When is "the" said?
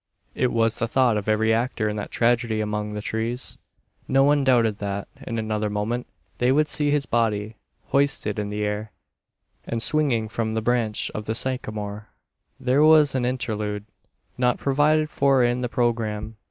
0.79-0.87, 2.95-3.03, 8.55-8.63, 10.55-10.61, 11.27-11.35, 15.61-15.69